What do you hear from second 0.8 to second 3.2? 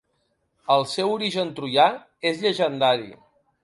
seu origen troià és llegendari.